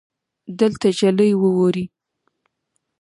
دلته 0.59 0.87
ژلۍ 0.97 1.31
ووري 1.41 1.85